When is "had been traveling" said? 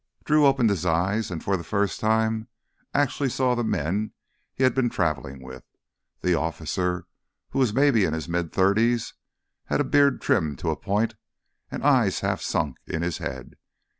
4.63-5.43